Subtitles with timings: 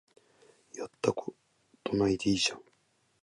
[0.75, 1.35] やったこ
[1.83, 2.61] とないでいいじゃん